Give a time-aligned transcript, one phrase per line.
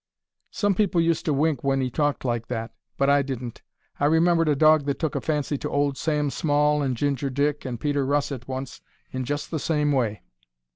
[0.49, 3.61] Some people used to wink when 'e talked like that, but I didn't:
[3.99, 7.65] I remembered a dog that took a fancy to old Sam Small and Ginger Dick
[7.65, 10.23] and Peter Russet once in just the same way.